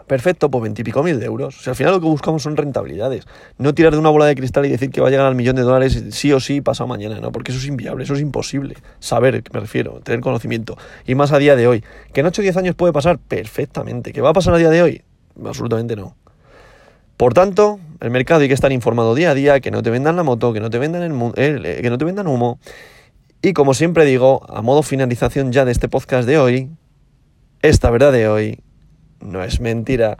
Perfecto, 0.07 0.49
pues 0.49 0.61
veintipico 0.61 1.03
mil 1.03 1.21
euros. 1.21 1.59
O 1.59 1.61
sea, 1.61 1.71
al 1.71 1.75
final 1.75 1.93
lo 1.93 1.99
que 1.99 2.07
buscamos 2.07 2.41
son 2.41 2.55
rentabilidades. 2.55 3.27
No 3.57 3.73
tirar 3.75 3.91
de 3.91 3.99
una 3.99 4.09
bola 4.09 4.25
de 4.25 4.35
cristal 4.35 4.65
y 4.65 4.69
decir 4.69 4.89
que 4.89 5.01
va 5.01 5.09
a 5.09 5.11
llegar 5.11 5.25
al 5.25 5.35
millón 5.35 5.57
de 5.57 5.63
dólares 5.63 6.01
sí 6.11 6.31
o 6.31 6.39
sí 6.39 6.61
pasado 6.61 6.87
mañana, 6.87 7.19
¿no? 7.19 7.33
Porque 7.33 7.51
eso 7.51 7.59
es 7.59 7.67
inviable, 7.67 8.05
eso 8.05 8.13
es 8.13 8.21
imposible. 8.21 8.77
Saber, 8.99 9.43
me 9.51 9.59
refiero, 9.59 9.99
tener 10.03 10.21
conocimiento. 10.21 10.77
Y 11.05 11.15
más 11.15 11.33
a 11.33 11.39
día 11.39 11.57
de 11.57 11.67
hoy. 11.67 11.83
¿Que 12.13 12.21
en 12.21 12.27
8 12.27 12.41
o 12.41 12.43
10 12.43 12.55
años 12.55 12.75
puede 12.75 12.93
pasar? 12.93 13.19
Perfectamente. 13.19 14.13
¿Que 14.13 14.21
va 14.21 14.29
a 14.29 14.33
pasar 14.33 14.53
a 14.53 14.57
día 14.57 14.69
de 14.69 14.81
hoy? 14.81 15.01
Absolutamente 15.43 15.97
no. 15.97 16.15
Por 17.17 17.33
tanto, 17.33 17.79
el 17.99 18.09
mercado 18.09 18.41
hay 18.41 18.47
que 18.47 18.53
estar 18.53 18.71
informado 18.71 19.13
día 19.13 19.31
a 19.31 19.33
día, 19.33 19.59
que 19.59 19.71
no 19.71 19.83
te 19.83 19.89
vendan 19.89 20.15
la 20.15 20.23
moto, 20.23 20.53
que 20.53 20.61
no 20.61 20.69
te 20.69 20.79
vendan, 20.79 21.03
el, 21.35 21.65
eh, 21.65 21.79
que 21.81 21.89
no 21.89 21.97
te 21.97 22.05
vendan 22.05 22.27
humo. 22.27 22.59
Y 23.41 23.51
como 23.51 23.73
siempre 23.73 24.05
digo, 24.05 24.45
a 24.49 24.61
modo 24.61 24.83
finalización 24.83 25.51
ya 25.51 25.65
de 25.65 25.73
este 25.73 25.89
podcast 25.89 26.27
de 26.27 26.37
hoy, 26.37 26.69
esta 27.61 27.89
verdad 27.89 28.11
de 28.13 28.29
hoy 28.29 28.59
no 29.21 29.43
es 29.43 29.59
mentira. 29.59 30.17